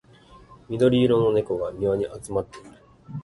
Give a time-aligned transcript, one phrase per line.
[0.67, 2.71] 緑色の猫が庭に集まっている